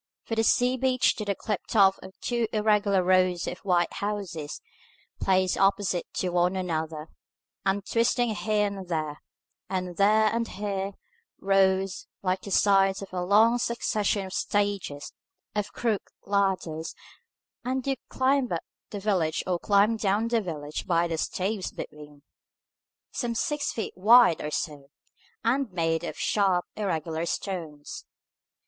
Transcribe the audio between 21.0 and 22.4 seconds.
the staves between,